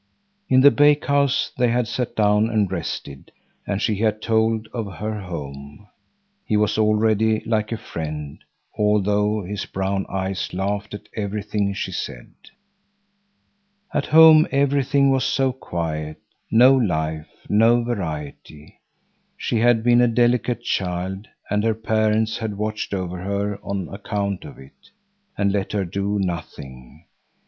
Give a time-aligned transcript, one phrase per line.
[0.49, 3.31] In the bakehouse they had sat down and rested,
[3.67, 5.89] and she had told of her home.
[6.43, 8.39] He was already like a friend,
[8.75, 12.33] although his brown eyes laughed at everything she said.
[13.93, 18.81] At home everything was so quiet; no life, no variety.
[19.37, 24.45] She had been a delicate child, and her parents had watched over her on account
[24.45, 24.89] of it,
[25.37, 27.05] and let her do nothing.